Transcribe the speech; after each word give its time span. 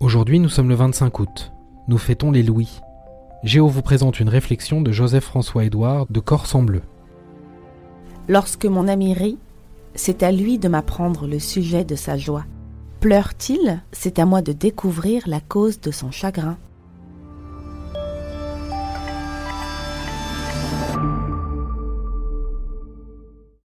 Aujourd'hui, 0.00 0.38
nous 0.38 0.48
sommes 0.48 0.68
le 0.68 0.76
25 0.76 1.18
août. 1.18 1.52
Nous 1.88 1.98
fêtons 1.98 2.30
les 2.30 2.44
Louis. 2.44 2.80
Géo 3.42 3.66
vous 3.66 3.82
présente 3.82 4.20
une 4.20 4.28
réflexion 4.28 4.80
de 4.80 4.92
Joseph-François-Édouard 4.92 6.06
de 6.08 6.20
Corse 6.20 6.54
en 6.54 6.62
bleu. 6.62 6.82
Lorsque 8.28 8.66
mon 8.66 8.86
ami 8.86 9.12
rit, 9.12 9.38
c'est 9.96 10.22
à 10.22 10.30
lui 10.30 10.60
de 10.60 10.68
m'apprendre 10.68 11.26
le 11.26 11.40
sujet 11.40 11.84
de 11.84 11.96
sa 11.96 12.16
joie. 12.16 12.44
Pleure-t-il? 13.00 13.82
C'est 13.90 14.20
à 14.20 14.24
moi 14.24 14.40
de 14.40 14.52
découvrir 14.52 15.24
la 15.26 15.40
cause 15.40 15.80
de 15.80 15.90
son 15.90 16.12
chagrin. 16.12 16.58